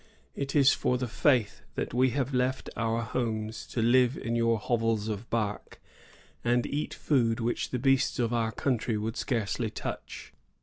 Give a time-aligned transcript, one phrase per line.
[0.35, 4.57] It is for the Faith that we have left our homes to live in your
[4.57, 5.79] hovels of bark,
[6.43, 10.33] and eat food which the beasts of our country would scarcely touch.